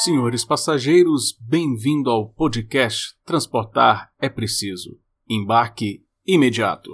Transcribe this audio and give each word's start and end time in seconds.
Senhores 0.00 0.42
passageiros, 0.42 1.36
bem-vindo 1.38 2.08
ao 2.08 2.26
podcast 2.26 3.14
Transportar 3.26 4.10
é 4.18 4.28
Preciso. 4.30 4.98
Embarque 5.28 6.00
imediato. 6.26 6.90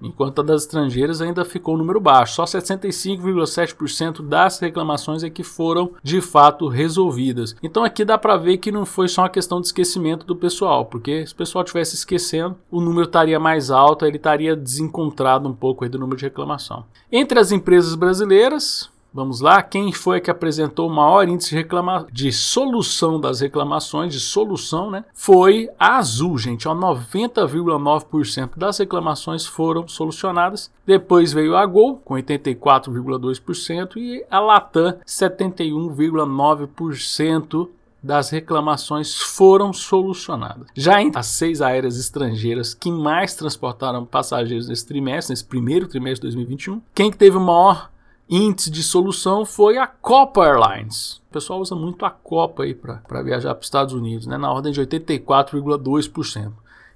Enquanto 0.03 0.41
a 0.41 0.45
das 0.45 0.63
estrangeiras 0.63 1.21
ainda 1.21 1.45
ficou 1.45 1.75
o 1.75 1.79
número 1.79 1.99
baixo, 1.99 2.35
só 2.35 2.45
65,7% 2.45 4.23
das 4.23 4.59
reclamações 4.59 5.25
é 5.25 5.31
que 5.31 5.43
foram 5.43 5.93
de 6.03 6.21
fato 6.21 6.69
resolvidas. 6.69 7.54
Então 7.63 7.85
aqui 7.85 8.05
dá 8.05 8.19
para 8.19 8.37
ver 8.37 8.59
que 8.59 8.73
não 8.73 8.85
foi 8.85 9.09
só 9.09 9.23
uma 9.23 9.29
questão 9.29 9.61
de 9.61 9.67
esquecimento 9.67 10.27
do 10.27 10.37
pessoal, 10.37 10.87
porque 10.87 11.27
se 11.27 11.33
o 11.33 11.37
pessoal 11.37 11.65
tivesse 11.65 11.95
esquecendo, 11.95 12.57
o 12.71 12.81
número 12.81 13.07
estaria 13.07 13.39
mais 13.41 13.71
alto, 13.71 14.05
ele 14.05 14.17
estaria 14.17 14.57
desencontrado 14.57 15.49
um 15.49 15.55
pouco 15.55 15.85
aí 15.85 15.91
do 15.91 15.99
número 15.99 16.19
de 16.19 16.25
reclamação. 16.25 16.85
Entre 17.11 17.39
as 17.39 17.53
empresas 17.53 17.95
brasileiras, 17.95 18.91
Vamos 19.15 19.41
lá, 19.41 19.63
quem 19.63 19.93
foi 19.93 20.21
que 20.21 20.29
apresentou 20.29 20.89
o 20.89 20.93
maior 20.93 21.29
índice 21.29 21.51
de, 21.51 21.57
reclama... 21.57 22.05
de 22.11 22.33
solução 22.33 23.21
das 23.21 23.41
reclamações, 23.41 24.13
de 24.13 24.19
solução, 24.19 24.91
né? 24.91 25.05
Foi 25.15 25.71
a 25.79 25.99
Azul, 25.99 26.37
gente. 26.37 26.67
90,9% 26.67 28.51
das 28.57 28.79
reclamações 28.79 29.47
foram 29.47 29.87
solucionadas. 29.87 30.69
Depois 30.85 31.33
veio 31.33 31.57
a 31.57 31.65
Gol, 31.65 31.99
com 32.05 32.15
84,2%, 32.15 33.97
e 33.97 34.25
a 34.29 34.41
Latam, 34.41 34.99
71,9% 35.07 37.69
das 38.03 38.31
reclamações 38.31 39.17
foram 39.17 39.73
solucionadas. 39.73 40.67
Já 40.75 41.01
entre 41.01 41.21
as 41.21 41.29
seis 41.29 41.63
aéreas 41.63 41.97
estrangeiras 41.99 42.75
que 42.75 42.91
mais 42.91 43.35
transportaram 43.35 44.05
passageiros 44.05 44.69
nesse 44.69 44.87
trimestre, 44.87 45.33
nesse 45.33 45.45
primeiro 45.45 45.89
trimestre 45.89 46.29
de 46.29 46.35
2021, 46.35 46.83
quem 46.93 47.11
que 47.11 47.17
teve 47.17 47.39
o 47.39 47.41
maior 47.41 47.94
índice 48.29 48.71
de 48.71 48.83
solução 48.83 49.45
foi 49.45 49.79
a 49.79 49.87
Copa 49.87 50.47
Airlines. 50.47 51.23
O 51.29 51.33
pessoal 51.33 51.61
usa 51.61 51.75
muito 51.75 52.07
a 52.07 52.11
Copa 52.11 52.65
aí 52.65 52.75
para 52.75 53.23
viajar 53.23 53.55
para 53.55 53.61
os 53.61 53.67
Estados 53.67 53.95
Unidos, 53.95 54.27
né, 54.27 54.37
na 54.37 54.53
ordem 54.53 54.73
de 54.73 54.81
84,2%. 54.81 56.53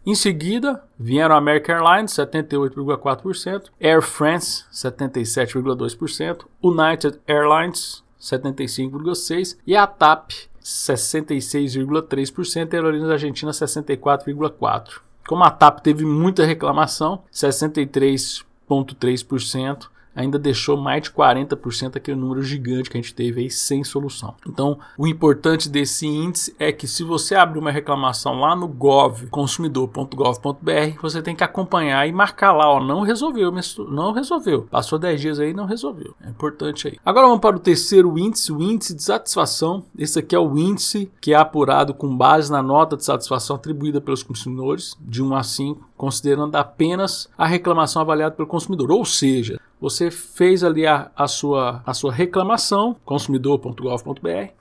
Em 0.06 0.14
seguida, 0.14 0.82
vieram 0.98 1.34
a 1.34 1.38
American 1.38 1.76
Airlines, 1.76 2.12
78,4%, 2.12 3.70
Air 3.80 4.00
France, 4.00 4.64
77,2%, 4.72 6.46
United 6.62 7.18
Airlines, 7.26 8.04
75,6% 8.18 9.58
e 9.66 9.76
a 9.76 9.86
TAP, 9.86 10.30
66,3% 10.62 12.72
e 12.72 12.76
a 12.76 12.78
Aerolíneas 12.78 13.10
Argentina, 13.10 13.50
64,4%. 13.50 15.02
Como 15.26 15.44
a 15.44 15.50
TAP 15.50 15.80
teve 15.80 16.06
muita 16.06 16.46
reclamação, 16.46 17.22
63,3%, 17.30 19.88
ainda 20.18 20.36
deixou 20.36 20.76
mais 20.76 21.04
de 21.04 21.10
40% 21.10 21.94
aquele 21.94 22.18
número 22.18 22.42
gigante 22.42 22.90
que 22.90 22.98
a 22.98 23.00
gente 23.00 23.14
teve 23.14 23.42
aí 23.42 23.50
sem 23.50 23.84
solução. 23.84 24.34
Então, 24.48 24.78
o 24.96 25.06
importante 25.06 25.68
desse 25.68 26.08
índice 26.08 26.54
é 26.58 26.72
que 26.72 26.88
se 26.88 27.04
você 27.04 27.36
abrir 27.36 27.60
uma 27.60 27.70
reclamação 27.70 28.40
lá 28.40 28.56
no 28.56 28.66
gov, 28.66 29.28
consumidor.gov.br, 29.28 31.00
você 31.00 31.22
tem 31.22 31.36
que 31.36 31.44
acompanhar 31.44 32.08
e 32.08 32.12
marcar 32.12 32.52
lá, 32.52 32.68
ó, 32.68 32.82
não 32.82 33.02
resolveu, 33.02 33.52
não 33.88 34.12
resolveu. 34.12 34.66
Passou 34.68 34.98
10 34.98 35.20
dias 35.20 35.38
aí, 35.38 35.54
não 35.54 35.66
resolveu. 35.66 36.14
É 36.20 36.28
importante 36.28 36.88
aí. 36.88 36.98
Agora 37.04 37.26
vamos 37.26 37.40
para 37.40 37.56
o 37.56 37.60
terceiro 37.60 38.18
índice, 38.18 38.52
o 38.52 38.60
índice 38.60 38.94
de 38.94 39.02
satisfação. 39.04 39.84
Esse 39.96 40.18
aqui 40.18 40.34
é 40.34 40.38
o 40.38 40.58
índice 40.58 41.08
que 41.20 41.32
é 41.32 41.36
apurado 41.36 41.94
com 41.94 42.16
base 42.16 42.50
na 42.50 42.60
nota 42.62 42.96
de 42.96 43.04
satisfação 43.04 43.54
atribuída 43.54 44.00
pelos 44.00 44.24
consumidores, 44.24 44.96
de 45.00 45.22
1 45.22 45.36
a 45.36 45.42
5, 45.44 45.88
considerando 45.96 46.56
apenas 46.56 47.28
a 47.38 47.46
reclamação 47.46 48.02
avaliada 48.02 48.34
pelo 48.34 48.48
consumidor. 48.48 48.90
Ou 48.90 49.04
seja, 49.04 49.60
você 49.80 50.10
fez 50.10 50.64
ali 50.64 50.86
a, 50.86 51.10
a, 51.16 51.28
sua, 51.28 51.82
a 51.86 51.94
sua 51.94 52.12
reclamação, 52.12 52.96
consumidor.gov.br, 53.04 54.52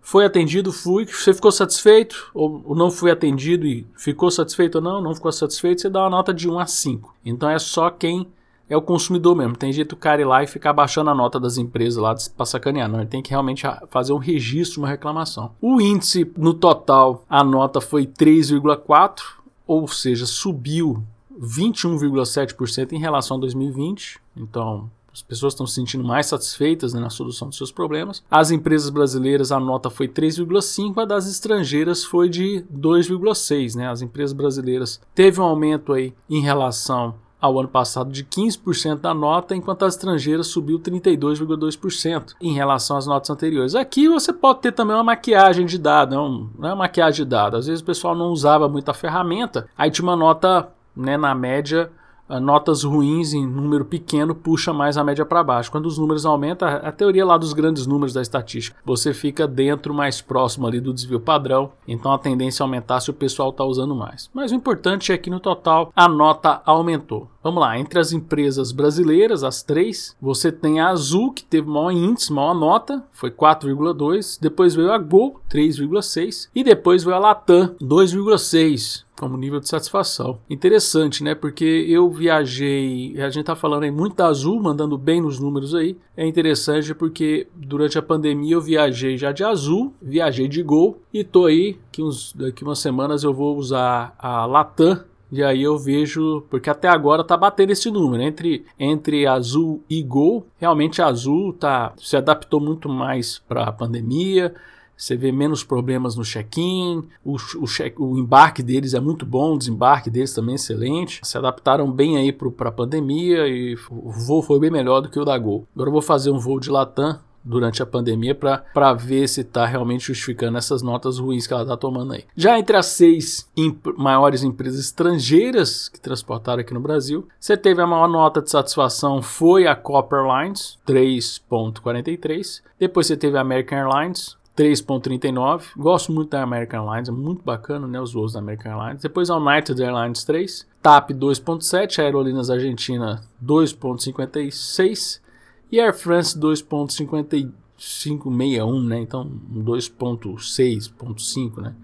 foi 0.00 0.24
atendido, 0.24 0.72
fui, 0.72 1.04
você 1.04 1.34
ficou 1.34 1.52
satisfeito 1.52 2.30
ou, 2.32 2.74
não 2.74 2.90
foi 2.90 3.10
atendido 3.10 3.66
e 3.66 3.86
ficou 3.94 4.30
satisfeito 4.30 4.76
ou 4.76 4.80
não, 4.80 5.02
não 5.02 5.14
ficou 5.14 5.30
satisfeito, 5.30 5.82
você 5.82 5.90
dá 5.90 6.00
uma 6.00 6.10
nota 6.10 6.32
de 6.32 6.48
1 6.48 6.58
a 6.58 6.66
5. 6.66 7.14
Então 7.24 7.50
é 7.50 7.58
só 7.58 7.90
quem 7.90 8.26
é 8.70 8.76
o 8.76 8.82
consumidor 8.82 9.34
mesmo. 9.34 9.56
Tem 9.56 9.72
jeito 9.72 9.92
o 9.92 9.96
cara 9.96 10.20
ir 10.20 10.24
lá 10.24 10.42
e 10.42 10.46
ficar 10.46 10.72
baixando 10.72 11.10
a 11.10 11.14
nota 11.14 11.40
das 11.40 11.58
empresas 11.58 12.02
lá 12.02 12.14
para 12.36 12.46
sacanear. 12.46 12.88
Não, 12.88 13.00
ele 13.00 13.08
tem 13.08 13.22
que 13.22 13.30
realmente 13.30 13.64
fazer 13.90 14.12
um 14.12 14.18
registro, 14.18 14.80
uma 14.80 14.88
reclamação. 14.88 15.52
O 15.60 15.80
índice 15.80 16.30
no 16.36 16.54
total, 16.54 17.24
a 17.28 17.42
nota 17.42 17.80
foi 17.80 18.06
3,4, 18.06 19.20
ou 19.66 19.86
seja, 19.88 20.26
subiu 20.26 21.02
21,7% 21.40 22.92
em 22.92 22.98
relação 22.98 23.36
a 23.36 23.40
2020. 23.40 24.18
Então, 24.36 24.90
as 25.12 25.22
pessoas 25.22 25.52
estão 25.52 25.66
se 25.66 25.74
sentindo 25.74 26.04
mais 26.04 26.26
satisfeitas 26.26 26.92
né, 26.92 27.00
na 27.00 27.10
solução 27.10 27.48
dos 27.48 27.56
seus 27.56 27.72
problemas. 27.72 28.22
As 28.30 28.50
empresas 28.50 28.90
brasileiras, 28.90 29.50
a 29.50 29.58
nota 29.58 29.90
foi 29.90 30.06
3,5, 30.06 31.02
a 31.02 31.04
das 31.04 31.28
estrangeiras 31.28 32.04
foi 32.04 32.28
de 32.28 32.64
2,6. 32.72 33.76
Né? 33.76 33.88
As 33.88 34.00
empresas 34.02 34.32
brasileiras 34.32 35.00
teve 35.14 35.40
um 35.40 35.44
aumento 35.44 35.92
aí 35.92 36.14
em 36.30 36.40
relação 36.40 37.14
ao 37.40 37.58
ano 37.58 37.68
passado 37.68 38.10
de 38.10 38.24
15% 38.24 38.96
da 39.00 39.14
nota, 39.14 39.54
enquanto 39.54 39.84
as 39.84 39.94
estrangeiras 39.94 40.48
subiu 40.48 40.78
32,2% 40.78 42.34
em 42.40 42.52
relação 42.52 42.96
às 42.96 43.06
notas 43.06 43.30
anteriores. 43.30 43.74
Aqui 43.74 44.08
você 44.08 44.32
pode 44.32 44.60
ter 44.60 44.72
também 44.72 44.96
uma 44.96 45.04
maquiagem 45.04 45.64
de 45.64 45.78
dado, 45.78 46.14
não, 46.16 46.50
não 46.58 46.68
é 46.68 46.72
uma 46.72 46.84
maquiagem 46.84 47.24
de 47.24 47.30
dado. 47.30 47.56
Às 47.56 47.66
vezes 47.66 47.80
o 47.80 47.84
pessoal 47.84 48.14
não 48.14 48.26
usava 48.26 48.68
muito 48.68 48.88
a 48.88 48.94
ferramenta, 48.94 49.68
aí 49.76 49.90
tinha 49.90 50.04
uma 50.04 50.16
nota 50.16 50.68
né, 50.98 51.16
na 51.16 51.34
média, 51.34 51.90
uh, 52.28 52.40
notas 52.40 52.82
ruins 52.82 53.32
em 53.32 53.46
número 53.46 53.84
pequeno 53.84 54.34
puxa 54.34 54.72
mais 54.72 54.96
a 54.98 55.04
média 55.04 55.24
para 55.24 55.42
baixo. 55.42 55.70
Quando 55.70 55.86
os 55.86 55.96
números 55.96 56.26
aumentam, 56.26 56.68
a 56.68 56.92
teoria 56.92 57.24
lá 57.24 57.38
dos 57.38 57.52
grandes 57.52 57.86
números 57.86 58.12
da 58.12 58.20
estatística, 58.20 58.76
você 58.84 59.14
fica 59.14 59.46
dentro 59.46 59.94
mais 59.94 60.20
próximo 60.20 60.66
ali 60.66 60.80
do 60.80 60.92
desvio 60.92 61.20
padrão, 61.20 61.72
então 61.86 62.12
a 62.12 62.18
tendência 62.18 62.62
é 62.62 62.64
aumentar 62.64 63.00
se 63.00 63.10
o 63.10 63.14
pessoal 63.14 63.50
está 63.50 63.64
usando 63.64 63.94
mais. 63.94 64.28
Mas 64.34 64.52
o 64.52 64.54
importante 64.54 65.12
é 65.12 65.18
que 65.18 65.30
no 65.30 65.40
total 65.40 65.92
a 65.94 66.08
nota 66.08 66.60
aumentou. 66.64 67.28
Vamos 67.42 67.60
lá, 67.60 67.78
entre 67.78 68.00
as 68.00 68.12
empresas 68.12 68.72
brasileiras, 68.72 69.44
as 69.44 69.62
três, 69.62 70.16
você 70.20 70.50
tem 70.50 70.80
a 70.80 70.88
Azul, 70.88 71.32
que 71.32 71.44
teve 71.44 71.68
maior 71.68 71.92
índice, 71.92 72.32
maior 72.32 72.54
nota, 72.54 73.04
foi 73.12 73.30
4,2. 73.30 74.38
Depois 74.40 74.74
veio 74.74 74.92
a 74.92 74.98
Gol, 74.98 75.40
3,6. 75.50 76.48
E 76.54 76.64
depois 76.64 77.04
veio 77.04 77.16
a 77.16 77.20
Latam, 77.20 77.76
2,6 77.80 79.06
como 79.18 79.36
nível 79.36 79.60
de 79.60 79.68
satisfação. 79.68 80.38
Interessante, 80.48 81.24
né? 81.24 81.34
Porque 81.34 81.64
eu 81.64 82.08
viajei, 82.08 83.20
a 83.20 83.28
gente 83.28 83.46
tá 83.46 83.56
falando 83.56 83.82
aí 83.82 83.90
muito 83.90 84.16
da 84.16 84.26
Azul, 84.26 84.62
mandando 84.62 84.96
bem 84.96 85.20
nos 85.20 85.40
números 85.40 85.74
aí. 85.74 85.98
É 86.16 86.24
interessante 86.24 86.94
porque 86.94 87.48
durante 87.54 87.98
a 87.98 88.02
pandemia 88.02 88.54
eu 88.54 88.60
viajei 88.60 89.18
já 89.18 89.32
de 89.32 89.42
Azul, 89.42 89.92
viajei 90.00 90.46
de 90.46 90.62
Gol 90.62 91.00
e 91.12 91.24
tô 91.24 91.46
aí 91.46 91.78
que 91.90 92.02
uns 92.02 92.32
daqui 92.32 92.62
umas 92.62 92.78
semanas 92.78 93.24
eu 93.24 93.34
vou 93.34 93.56
usar 93.56 94.14
a 94.18 94.46
Latam 94.46 95.02
e 95.30 95.42
aí 95.42 95.62
eu 95.62 95.78
vejo, 95.78 96.42
porque 96.50 96.70
até 96.70 96.88
agora 96.88 97.22
tá 97.22 97.36
batendo 97.36 97.70
esse 97.70 97.90
número, 97.90 98.22
entre, 98.22 98.64
entre 98.78 99.26
azul 99.26 99.82
e 99.88 100.02
gol, 100.02 100.46
realmente 100.58 101.02
azul 101.02 101.52
tá, 101.52 101.92
se 101.98 102.16
adaptou 102.16 102.60
muito 102.60 102.88
mais 102.88 103.38
para 103.38 103.64
a 103.64 103.72
pandemia, 103.72 104.54
você 104.98 105.16
vê 105.16 105.30
menos 105.30 105.62
problemas 105.62 106.16
no 106.16 106.24
check-in, 106.24 107.04
o, 107.24 107.36
o, 107.36 107.66
check, 107.66 108.00
o, 108.00 108.18
embarque 108.18 108.64
deles 108.64 108.94
é 108.94 109.00
muito 109.00 109.24
bom, 109.24 109.54
o 109.54 109.58
desembarque 109.58 110.10
deles 110.10 110.34
também 110.34 110.54
é 110.54 110.56
excelente. 110.56 111.20
Se 111.22 111.38
adaptaram 111.38 111.88
bem 111.88 112.16
aí 112.16 112.32
para 112.32 112.68
a 112.68 112.72
pandemia 112.72 113.46
e 113.46 113.76
o 113.90 114.10
voo 114.10 114.42
foi 114.42 114.58
bem 114.58 114.72
melhor 114.72 115.00
do 115.00 115.08
que 115.08 115.20
o 115.20 115.24
da 115.24 115.38
Gol. 115.38 115.68
Agora 115.72 115.88
eu 115.88 115.92
vou 115.92 116.02
fazer 116.02 116.32
um 116.32 116.38
voo 116.38 116.58
de 116.58 116.68
Latam 116.68 117.20
durante 117.48 117.82
a 117.82 117.86
pandemia 117.86 118.34
para 118.34 118.92
ver 118.92 119.26
se 119.26 119.40
está 119.40 119.64
realmente 119.64 120.06
justificando 120.06 120.58
essas 120.58 120.82
notas 120.82 121.18
ruins 121.18 121.46
que 121.46 121.52
ela 121.52 121.62
está 121.62 121.76
tomando 121.76 122.12
aí. 122.12 122.24
Já 122.36 122.58
entre 122.58 122.76
as 122.76 122.86
seis 122.86 123.50
imp 123.56 123.86
maiores 123.96 124.42
empresas 124.42 124.78
estrangeiras 124.80 125.88
que 125.88 125.98
transportaram 125.98 126.60
aqui 126.60 126.74
no 126.74 126.80
Brasil, 126.80 127.26
você 127.40 127.56
teve 127.56 127.80
a 127.80 127.86
maior 127.86 128.08
nota 128.08 128.42
de 128.42 128.50
satisfação 128.50 129.22
foi 129.22 129.66
a 129.66 129.74
Copper 129.74 130.18
Airlines, 130.18 130.78
3.43. 130.86 132.62
Depois 132.78 133.06
você 133.06 133.16
teve 133.16 133.38
a 133.38 133.40
American 133.40 133.78
Airlines, 133.78 134.36
3.39. 134.56 135.68
Gosto 135.76 136.12
muito 136.12 136.30
da 136.30 136.42
American 136.42 136.82
Airlines, 136.84 137.08
é 137.08 137.12
muito 137.12 137.42
bacana, 137.42 137.86
né, 137.86 138.00
os 138.00 138.12
voos 138.12 138.32
da 138.32 138.40
American 138.40 138.72
Airlines. 138.72 139.02
Depois 139.02 139.30
a 139.30 139.36
United 139.36 139.82
Airlines 139.82 140.24
3, 140.24 140.66
TAP 140.82 141.10
2.7, 141.10 142.02
Aerolíneas 142.02 142.50
Argentina 142.50 143.22
2.56 143.44 145.20
e 145.70 145.80
Air 145.80 145.94
France 145.94 146.38
2.5561, 146.38 148.84
né? 148.84 149.00
Então 149.00 149.30
2.6.5, 149.52 151.62
né? 151.62 151.74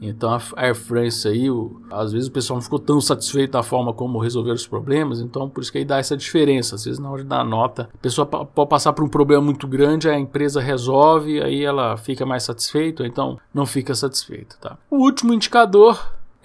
Então 0.00 0.32
a 0.32 0.40
Air 0.56 0.74
France 0.74 1.26
aí, 1.26 1.50
o, 1.50 1.80
às 1.90 2.12
vezes 2.12 2.28
o 2.28 2.32
pessoal 2.32 2.56
não 2.56 2.62
ficou 2.62 2.78
tão 2.78 3.00
satisfeito 3.00 3.52
da 3.52 3.62
forma 3.62 3.92
como 3.92 4.18
resolveram 4.18 4.54
os 4.54 4.66
problemas, 4.66 5.20
então 5.20 5.48
por 5.48 5.60
isso 5.60 5.72
que 5.72 5.78
aí 5.78 5.84
dá 5.84 5.98
essa 5.98 6.16
diferença. 6.16 6.76
Às 6.76 6.84
vezes 6.84 7.00
na 7.00 7.10
hora 7.10 7.24
dar 7.24 7.44
nota, 7.44 7.88
a 7.92 7.98
pessoa 7.98 8.24
pode 8.24 8.70
passar 8.70 8.92
por 8.92 9.04
um 9.04 9.08
problema 9.08 9.42
muito 9.42 9.66
grande, 9.66 10.08
a 10.08 10.18
empresa 10.18 10.60
resolve, 10.60 11.42
aí 11.42 11.64
ela 11.64 11.96
fica 11.96 12.24
mais 12.24 12.44
satisfeita, 12.44 13.06
então 13.06 13.38
não 13.52 13.66
fica 13.66 13.94
satisfeita, 13.94 14.56
tá? 14.60 14.78
O 14.90 14.98
último 14.98 15.34
indicador 15.34 15.98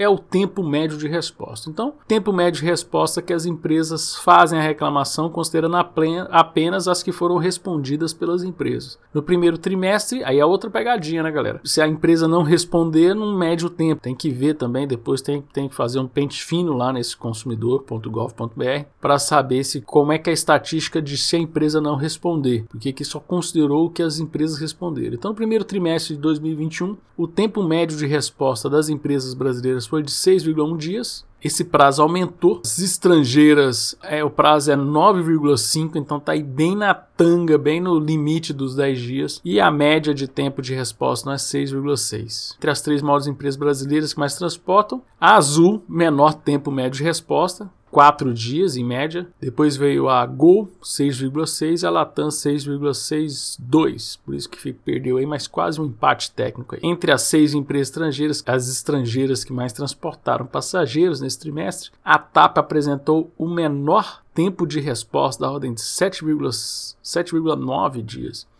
é 0.03 0.09
o 0.09 0.17
tempo 0.17 0.61
médio 0.63 0.97
de 0.97 1.07
resposta. 1.07 1.69
Então, 1.69 1.93
tempo 2.07 2.31
médio 2.31 2.61
de 2.61 2.67
resposta 2.67 3.21
que 3.21 3.33
as 3.33 3.45
empresas 3.45 4.15
fazem 4.15 4.59
a 4.59 4.61
reclamação 4.61 5.29
considerando 5.29 5.77
apenas 5.77 6.87
as 6.87 7.01
que 7.01 7.11
foram 7.11 7.37
respondidas 7.37 8.13
pelas 8.13 8.43
empresas. 8.43 8.99
No 9.13 9.23
primeiro 9.23 9.57
trimestre, 9.57 10.23
aí 10.23 10.39
é 10.39 10.45
outra 10.45 10.69
pegadinha, 10.69 11.23
né, 11.23 11.31
galera? 11.31 11.61
Se 11.63 11.81
a 11.81 11.87
empresa 11.87 12.27
não 12.27 12.43
responder, 12.43 13.13
não 13.13 13.37
mede 13.37 13.65
o 13.65 13.69
tempo. 13.69 14.01
Tem 14.01 14.15
que 14.15 14.29
ver 14.29 14.55
também, 14.55 14.87
depois 14.87 15.21
tem, 15.21 15.41
tem 15.53 15.69
que 15.69 15.75
fazer 15.75 15.99
um 15.99 16.07
pente 16.07 16.43
fino 16.43 16.73
lá 16.73 16.91
nesse 16.91 17.15
consumidor.gov.br 17.15 18.85
para 18.99 19.19
saber 19.19 19.63
se 19.63 19.81
como 19.81 20.11
é 20.11 20.17
que 20.17 20.29
é 20.29 20.31
a 20.31 20.33
estatística 20.33 21.01
de 21.01 21.17
se 21.17 21.35
a 21.35 21.39
empresa 21.39 21.79
não 21.79 21.95
responder, 21.95 22.65
porque 22.69 22.93
que 22.93 23.05
só 23.05 23.19
considerou 23.19 23.85
o 23.85 23.89
que 23.89 24.01
as 24.01 24.19
empresas 24.19 24.57
responderam. 24.57 25.15
Então, 25.15 25.31
no 25.31 25.35
primeiro 25.35 25.63
trimestre 25.63 26.15
de 26.15 26.21
2021, 26.21 26.97
o 27.15 27.27
tempo 27.27 27.61
médio 27.63 27.97
de 27.97 28.07
resposta 28.07 28.69
das 28.69 28.89
empresas 28.89 29.33
brasileiras 29.33 29.85
foi 29.93 30.01
de 30.01 30.09
6,1 30.09 30.75
dias. 30.75 31.23
Esse 31.43 31.63
prazo 31.63 32.01
aumentou. 32.01 32.61
As 32.65 32.79
estrangeiras, 32.79 33.95
é, 34.01 34.23
o 34.23 34.29
prazo 34.31 34.71
é 34.71 34.75
9,5, 34.75 35.97
então 35.97 36.19
tá 36.19 36.31
aí 36.31 36.41
bem 36.41 36.75
na 36.75 36.95
tanga, 36.95 37.59
bem 37.59 37.79
no 37.79 37.99
limite 37.99 38.51
dos 38.51 38.75
10 38.75 38.99
dias. 38.99 39.41
E 39.45 39.59
a 39.59 39.69
média 39.69 40.11
de 40.11 40.27
tempo 40.27 40.63
de 40.63 40.73
resposta 40.73 41.27
não 41.27 41.33
é 41.33 41.37
6,6. 41.37 42.55
Entre 42.55 42.71
as 42.71 42.81
três 42.81 43.03
maiores 43.03 43.27
empresas 43.27 43.55
brasileiras 43.55 44.15
que 44.15 44.19
mais 44.19 44.35
transportam, 44.35 45.03
a 45.21 45.35
Azul, 45.35 45.83
menor 45.87 46.33
tempo 46.33 46.71
médio 46.71 46.97
de 46.97 47.03
resposta, 47.03 47.69
4 47.93 48.33
dias 48.33 48.75
em 48.75 48.83
média. 48.83 49.27
Depois 49.39 49.77
veio 49.77 50.09
a 50.09 50.25
Gol 50.25 50.67
6,6 50.81 51.83
e 51.83 51.85
a 51.85 51.91
Latam 51.91 52.29
6,62. 52.29 54.17
Por 54.25 54.33
isso 54.33 54.49
que 54.49 54.73
perdeu 54.73 55.17
aí 55.17 55.27
mais 55.27 55.45
quase 55.45 55.79
um 55.79 55.85
empate 55.85 56.31
técnico 56.31 56.73
aí. 56.73 56.81
Entre 56.83 57.11
as 57.11 57.21
seis 57.21 57.53
empresas 57.53 57.89
estrangeiras, 57.89 58.43
as 58.47 58.67
estrangeiras 58.67 59.43
que 59.43 59.53
mais 59.53 59.71
transportaram 59.71 60.47
passageiros 60.47 61.21
nesse 61.21 61.39
trimestre, 61.39 61.91
a 62.03 62.17
TAP 62.17 62.57
apresentou 62.57 63.31
o 63.37 63.47
menor 63.47 64.23
tempo 64.33 64.65
de 64.65 64.79
resposta 64.79 65.45
da 65.45 65.51
ordem 65.51 65.75
de 65.75 65.81
7,9 65.81 68.01
dias. 68.01 68.51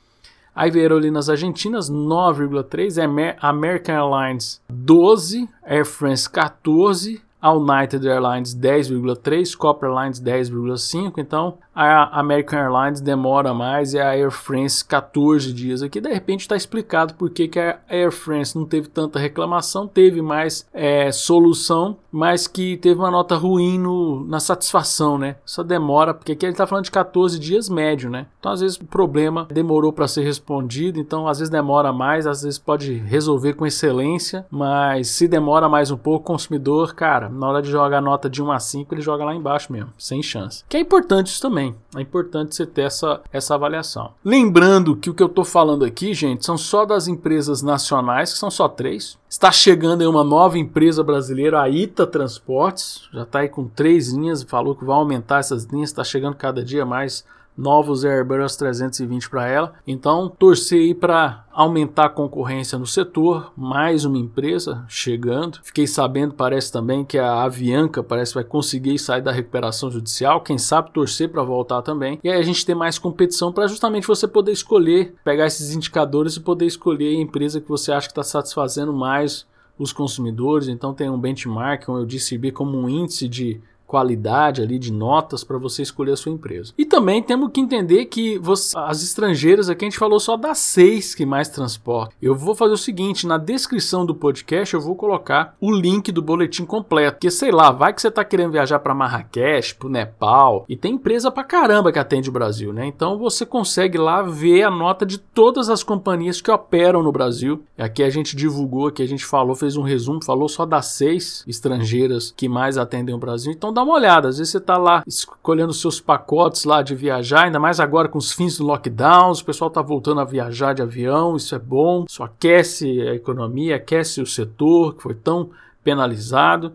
Ali 0.56 1.10
nas 1.10 1.30
Argentinas 1.30 1.90
9,3, 1.90 3.36
American 3.42 3.96
Airlines 3.96 4.62
12, 4.70 5.50
Air 5.64 5.86
France 5.86 6.30
14, 6.30 7.20
a 7.44 7.52
United 7.52 8.08
Airlines 8.08 8.56
10,3, 8.56 9.54
Copper 9.58 9.90
Airlines 9.90 10.22
10,5, 10.22 11.16
então 11.18 11.58
a 11.76 12.20
American 12.20 12.58
Airlines 12.58 13.02
demora 13.02 13.54
mais 13.54 13.94
e 13.94 14.00
a 14.00 14.12
Air 14.12 14.32
France 14.32 14.86
14 14.86 15.52
dias 15.52 15.82
aqui. 15.82 16.00
De 16.00 16.08
repente 16.08 16.42
está 16.42 16.56
explicado 16.56 17.16
por 17.16 17.30
que, 17.32 17.50
a 17.60 17.80
Air 17.90 18.12
France 18.12 18.56
não 18.56 18.66
teve 18.66 18.88
tanta 18.88 19.20
reclamação, 19.20 19.88
teve 19.88 20.22
mais 20.22 20.66
é, 20.74 21.12
solução, 21.12 21.98
mas 22.10 22.48
que 22.48 22.78
teve 22.78 23.00
uma 23.00 23.12
nota 23.12 23.36
ruim 23.36 23.78
no, 23.78 24.24
na 24.26 24.40
satisfação, 24.40 25.18
né? 25.18 25.36
Só 25.44 25.64
demora, 25.64 26.14
porque 26.14 26.32
aqui 26.32 26.46
ele 26.46 26.54
está 26.54 26.66
falando 26.66 26.86
de 26.86 26.92
14 26.92 27.38
dias 27.38 27.68
médio, 27.68 28.10
né? 28.10 28.28
Então 28.40 28.54
às 28.54 28.62
vezes 28.62 28.78
o 28.78 28.86
problema 28.86 29.48
demorou 29.52 29.92
para 29.92 30.08
ser 30.08 30.22
respondido, 30.22 30.98
então 30.98 31.28
às 31.28 31.40
vezes 31.40 31.52
demora 31.52 31.92
mais, 31.92 32.26
às 32.26 32.44
vezes 32.44 32.60
pode 32.60 32.94
resolver 32.94 33.54
com 33.54 33.66
excelência, 33.66 34.46
mas 34.50 35.10
se 35.10 35.28
demora 35.28 35.68
mais 35.68 35.92
um 35.92 35.98
pouco, 35.98 36.26
consumidor, 36.26 36.94
cara, 36.94 37.33
na 37.34 37.48
hora 37.48 37.62
de 37.62 37.70
jogar 37.70 37.98
a 37.98 38.02
nota 38.02 38.30
de 38.30 38.42
1 38.42 38.52
a 38.52 38.60
5, 38.60 38.94
ele 38.94 39.02
joga 39.02 39.26
lá 39.26 39.34
embaixo 39.34 39.72
mesmo, 39.72 39.92
sem 39.98 40.22
chance. 40.22 40.64
Que 40.70 40.78
é 40.78 40.80
importante 40.80 41.28
isso 41.28 41.42
também. 41.42 41.76
É 41.96 42.02
importante 42.02 42.56
você 42.56 42.66
ter 42.66 42.84
essa, 42.84 43.22
essa 43.32 43.56
avaliação. 43.56 44.12
Lembrando 44.24 44.96
que 44.96 45.10
o 45.10 45.14
que 45.14 45.24
eu 45.24 45.28
estou 45.28 45.46
falando 45.46 45.84
aqui, 45.86 46.14
gente, 46.14 46.46
são 46.46 46.58
só 46.58 46.86
das 46.86 47.08
empresas 47.08 47.62
nacionais, 47.62 48.34
que 48.34 48.40
são 48.40 48.52
só 48.52 48.68
três. 48.68 49.18
Está 49.30 49.52
chegando 49.52 50.02
aí 50.02 50.08
uma 50.08 50.24
nova 50.24 50.58
empresa 50.58 51.04
brasileira, 51.04 51.62
a 51.62 51.70
Ita 51.70 52.06
Transportes. 52.06 53.10
Já 53.12 53.24
está 53.24 53.40
aí 53.40 53.50
com 53.50 53.68
três 53.68 54.14
linhas, 54.14 54.44
falou 54.44 54.76
que 54.76 54.86
vai 54.86 54.96
aumentar 54.96 55.40
essas 55.40 55.66
linhas, 55.66 55.90
está 55.90 56.04
chegando 56.04 56.36
cada 56.36 56.64
dia 56.64 56.86
mais 56.86 57.26
novos 57.58 58.04
Airbus 58.04 58.56
320 58.56 59.30
para 59.30 59.48
ela. 59.48 59.74
Então, 59.88 60.30
torcer 60.30 60.80
aí 60.80 60.94
para 60.94 61.46
aumentar 61.52 62.06
a 62.06 62.10
concorrência 62.10 62.78
no 62.78 62.88
setor, 62.88 63.54
mais 63.56 64.06
uma 64.06 64.18
empresa 64.18 64.84
chegando. 64.88 65.60
Fiquei 65.64 65.86
sabendo, 65.86 66.34
parece 66.34 66.72
também 66.72 67.06
que 67.06 67.18
a 67.18 67.44
Avianca 67.44 68.02
parece 68.02 68.34
vai 68.34 68.44
conseguir 68.44 68.98
sair 68.98 69.22
da 69.22 69.32
recuperação 69.32 69.92
judicial, 69.92 70.42
quem 70.42 70.58
sabe 70.58 70.92
torcer 70.92 71.30
para 71.30 71.44
voltar 71.44 71.82
também. 71.82 72.20
E 72.24 72.30
aí 72.30 72.40
a 72.40 72.44
gente 72.44 72.66
tem 72.66 72.74
mais 72.74 72.98
competição 72.98 73.52
para 73.52 73.68
justamente 73.68 74.08
você 74.08 74.28
poder 74.28 74.52
escolher, 74.52 75.14
pegar 75.24 75.46
esses 75.46 75.76
indicadores 75.76 76.36
e 76.36 76.42
poder 76.42 76.66
escolher 76.66 77.16
a 77.16 77.22
empresa 77.22 77.62
que 77.62 77.70
você 77.70 77.92
acha 77.92 78.08
que 78.08 78.12
está 78.12 78.24
satisfazendo 78.24 78.92
mais 78.92 79.46
os 79.78 79.92
consumidores. 79.92 80.68
Então 80.68 80.94
tem 80.94 81.10
um 81.10 81.20
benchmark, 81.20 81.86
como 81.86 81.98
eu 82.00 82.06
disse, 82.06 82.40
como 82.52 82.78
um 82.78 82.90
índice 82.90 83.28
de 83.28 83.62
qualidade 83.94 84.60
ali 84.60 84.80
de 84.80 84.92
notas 84.92 85.44
para 85.44 85.60
você 85.60 85.84
escolher 85.84 86.14
a 86.14 86.18
sua 86.18 86.32
empresa. 86.32 86.74
E 86.76 86.84
também 86.84 87.22
temos 87.22 87.52
que 87.52 87.62
entender 87.62 88.06
que 88.06 88.40
você, 88.40 88.76
as 88.76 89.04
estrangeiras 89.04 89.70
aqui 89.70 89.86
a 89.86 89.88
gente 89.88 90.00
falou 90.00 90.20
só 90.20 90.36
das 90.36 90.58
seis 90.58 91.14
que 91.14 91.28
mais 91.28 91.48
transportam. 91.48 92.16
Eu 92.20 92.34
vou 92.34 92.56
fazer 92.56 92.74
o 92.74 92.78
seguinte, 92.78 93.28
na 93.28 93.38
descrição 93.38 94.04
do 94.04 94.16
podcast 94.16 94.74
eu 94.74 94.82
vou 94.82 94.96
colocar 94.96 95.56
o 95.62 95.72
link 95.72 96.12
do 96.12 96.24
boletim 96.24 96.66
completo, 96.66 97.18
porque 97.18 97.30
sei 97.30 97.52
lá, 97.52 97.70
vai 97.70 97.94
que 97.94 98.02
você 98.02 98.08
está 98.08 98.26
querendo 98.26 98.54
viajar 98.54 98.80
para 98.80 98.96
Marrakech, 98.96 99.76
para 99.76 99.88
o 99.88 99.92
Nepal, 99.92 100.66
e 100.68 100.76
tem 100.76 100.96
empresa 100.96 101.30
para 101.30 101.44
caramba 101.44 101.92
que 101.92 102.00
atende 102.00 102.30
o 102.30 102.34
Brasil, 102.34 102.74
né? 102.74 102.88
Então 102.88 103.20
você 103.20 103.46
consegue 103.46 104.00
lá 104.00 104.24
ver 104.24 104.64
a 104.64 104.72
nota 104.72 105.06
de 105.06 105.20
todas 105.20 105.70
as 105.70 105.84
companhias 105.84 106.42
que 106.42 106.50
operam 106.50 107.04
no 107.04 107.12
Brasil. 107.12 107.64
Aqui 107.78 108.02
a 108.02 108.10
gente 108.10 108.36
divulgou, 108.36 108.88
aqui 108.88 109.04
a 109.04 109.08
gente 109.08 109.24
falou, 109.24 109.56
fez 109.56 109.78
um 109.78 109.84
resumo, 109.84 110.24
falou 110.24 110.50
só 110.50 110.66
das 110.66 110.88
seis 110.88 111.44
estrangeiras 111.48 112.34
que 112.36 112.50
mais 112.50 112.76
atendem 112.76 113.14
o 113.14 113.20
Brasil. 113.20 113.52
Então 113.52 113.72
dá 113.72 113.83
uma 113.84 113.96
olhada. 113.96 114.30
Às 114.30 114.38
vezes 114.38 114.52
você 114.52 114.58
está 114.58 114.78
lá 114.78 115.04
escolhendo 115.06 115.74
seus 115.74 116.00
pacotes 116.00 116.64
lá 116.64 116.82
de 116.82 116.96
viajar, 116.96 117.44
ainda 117.44 117.60
mais 117.60 117.80
agora 117.80 118.08
com 118.08 118.18
os 118.18 118.32
fins 118.32 118.58
do 118.58 118.66
lockdown, 118.66 119.32
o 119.32 119.46
pessoal 119.46 119.68
está 119.68 119.82
voltando 119.82 120.22
a 120.22 120.26
viajar 120.26 120.74
de 120.74 120.82
avião, 120.82 121.36
isso 121.36 121.54
é 121.54 121.60
bom, 121.60 122.06
isso 122.08 122.24
aquece 122.24 123.02
a 123.02 123.14
economia, 123.14 123.76
aquece 123.76 124.22
o 124.22 124.26
setor 124.26 124.96
que 124.96 125.04
foi 125.04 125.14
tão 125.14 125.50
penalizado. 125.84 126.74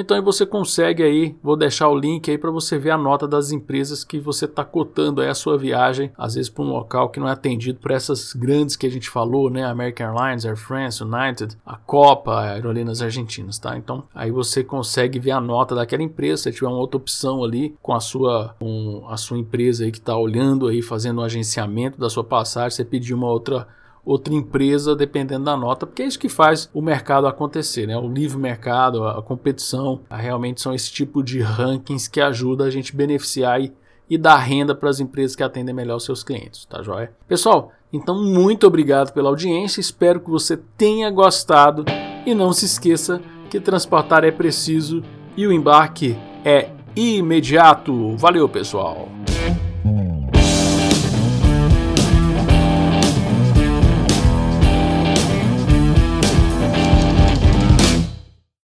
Então 0.00 0.22
você 0.22 0.46
consegue 0.46 1.02
aí, 1.02 1.34
vou 1.42 1.56
deixar 1.56 1.88
o 1.88 1.98
link 1.98 2.30
aí 2.30 2.38
para 2.38 2.52
você 2.52 2.78
ver 2.78 2.90
a 2.90 2.96
nota 2.96 3.26
das 3.26 3.50
empresas 3.50 4.04
que 4.04 4.20
você 4.20 4.44
está 4.44 4.64
cotando 4.64 5.20
aí 5.20 5.28
a 5.28 5.34
sua 5.34 5.58
viagem, 5.58 6.12
às 6.16 6.36
vezes 6.36 6.48
para 6.48 6.62
um 6.62 6.68
local 6.68 7.08
que 7.08 7.18
não 7.18 7.28
é 7.28 7.32
atendido 7.32 7.80
por 7.80 7.90
essas 7.90 8.32
grandes 8.32 8.76
que 8.76 8.86
a 8.86 8.90
gente 8.90 9.10
falou, 9.10 9.50
né? 9.50 9.64
American 9.64 10.06
Airlines, 10.06 10.46
Air 10.46 10.56
France, 10.56 11.02
United, 11.02 11.56
a 11.66 11.76
Copa, 11.76 12.38
Aerolíneas 12.42 13.02
Argentinas, 13.02 13.58
tá? 13.58 13.76
Então 13.76 14.04
aí 14.14 14.30
você 14.30 14.62
consegue 14.62 15.18
ver 15.18 15.32
a 15.32 15.40
nota 15.40 15.74
daquela 15.74 16.04
empresa, 16.04 16.44
se 16.44 16.52
tiver 16.52 16.68
uma 16.68 16.78
outra 16.78 16.96
opção 16.96 17.42
ali 17.42 17.74
com 17.82 17.92
a 17.92 17.98
sua, 17.98 18.54
com 18.60 19.04
a 19.08 19.16
sua 19.16 19.36
empresa 19.36 19.84
aí 19.84 19.90
que 19.90 19.98
está 19.98 20.16
olhando 20.16 20.68
aí, 20.68 20.80
fazendo 20.80 21.18
o 21.18 21.22
um 21.22 21.24
agenciamento 21.24 21.98
da 21.98 22.08
sua 22.08 22.22
passagem, 22.22 22.70
você 22.70 22.84
pedir 22.84 23.14
uma 23.14 23.26
outra 23.26 23.66
outra 24.08 24.32
empresa 24.32 24.96
dependendo 24.96 25.44
da 25.44 25.54
nota, 25.54 25.86
porque 25.86 26.02
é 26.02 26.06
isso 26.06 26.18
que 26.18 26.30
faz 26.30 26.70
o 26.72 26.80
mercado 26.80 27.26
acontecer, 27.26 27.86
né? 27.86 27.94
O 27.94 28.08
livre 28.08 28.38
mercado, 28.38 29.06
a 29.06 29.22
competição, 29.22 30.00
realmente 30.10 30.62
são 30.62 30.72
esse 30.72 30.90
tipo 30.90 31.22
de 31.22 31.40
rankings 31.40 32.08
que 32.08 32.18
ajuda 32.18 32.64
a 32.64 32.70
gente 32.70 32.96
beneficiar 32.96 33.60
e, 33.60 33.70
e 34.08 34.16
dar 34.16 34.38
renda 34.38 34.74
para 34.74 34.88
as 34.88 34.98
empresas 34.98 35.36
que 35.36 35.42
atendem 35.42 35.74
melhor 35.74 35.96
os 35.96 36.06
seus 36.06 36.24
clientes, 36.24 36.64
tá 36.64 36.82
joia? 36.82 37.12
Pessoal, 37.28 37.70
então 37.92 38.24
muito 38.24 38.66
obrigado 38.66 39.12
pela 39.12 39.28
audiência, 39.28 39.78
espero 39.78 40.20
que 40.20 40.30
você 40.30 40.56
tenha 40.56 41.10
gostado 41.10 41.84
e 42.24 42.34
não 42.34 42.50
se 42.50 42.64
esqueça 42.64 43.20
que 43.50 43.60
transportar 43.60 44.24
é 44.24 44.30
preciso 44.30 45.02
e 45.36 45.46
o 45.46 45.52
embarque 45.52 46.16
é 46.42 46.70
imediato. 46.96 48.16
Valeu, 48.16 48.48
pessoal! 48.48 49.06